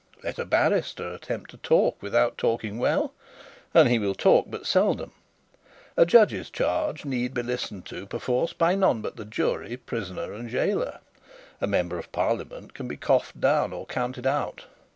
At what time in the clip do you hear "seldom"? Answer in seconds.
4.65-5.11